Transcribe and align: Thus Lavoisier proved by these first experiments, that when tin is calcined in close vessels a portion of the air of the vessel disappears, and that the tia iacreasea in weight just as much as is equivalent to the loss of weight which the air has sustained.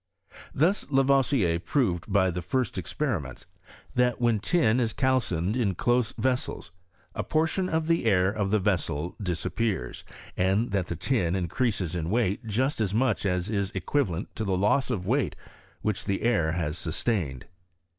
Thus 0.51 0.89
Lavoisier 0.89 1.59
proved 1.59 2.11
by 2.11 2.31
these 2.31 2.43
first 2.43 2.75
experiments, 2.79 3.45
that 3.93 4.19
when 4.19 4.39
tin 4.39 4.79
is 4.79 4.93
calcined 4.93 5.55
in 5.55 5.75
close 5.75 6.11
vessels 6.13 6.71
a 7.13 7.21
portion 7.21 7.69
of 7.69 7.85
the 7.85 8.05
air 8.05 8.31
of 8.31 8.49
the 8.49 8.57
vessel 8.57 9.15
disappears, 9.21 10.03
and 10.35 10.71
that 10.71 10.87
the 10.87 10.95
tia 10.95 11.29
iacreasea 11.31 11.95
in 11.95 12.09
weight 12.09 12.43
just 12.47 12.81
as 12.81 12.95
much 12.95 13.27
as 13.27 13.47
is 13.51 13.69
equivalent 13.75 14.35
to 14.35 14.43
the 14.43 14.57
loss 14.57 14.89
of 14.89 15.05
weight 15.05 15.35
which 15.83 16.05
the 16.05 16.23
air 16.23 16.53
has 16.53 16.79
sustained. 16.79 17.45